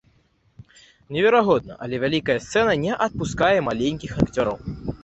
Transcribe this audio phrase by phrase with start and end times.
[1.17, 4.57] Неверагодна, але вялікая сцэна не адпускае маленькіх акцёраў.